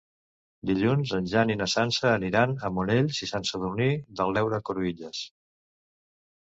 Dilluns 0.69 1.11
en 1.17 1.27
Jan 1.33 1.51
i 1.55 1.57
na 1.59 1.67
Sança 1.73 2.09
aniran 2.15 2.57
a 2.69 2.73
Monells 2.79 3.21
i 3.29 3.31
Sant 3.35 3.47
Sadurní 3.53 3.93
de 4.23 4.29
l'Heura 4.33 4.63
Cruïlles. 4.73 5.25